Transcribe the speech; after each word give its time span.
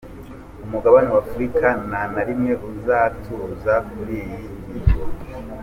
Umugabane 0.65 1.07
wa 1.13 1.19
Afurika 1.25 1.67
nta 1.87 2.01
na 2.13 2.21
rimwe 2.27 2.53
uzatuza 2.69 3.73
kuri 3.89 4.15
iyi 4.25 4.37
ngingo. 4.59 5.01